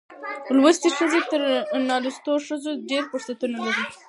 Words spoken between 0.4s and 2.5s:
لوستې ښځې تر نالوستو